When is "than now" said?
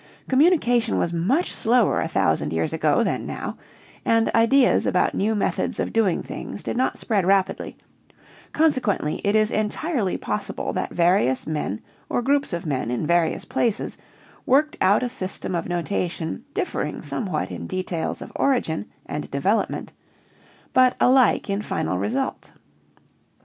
3.03-3.55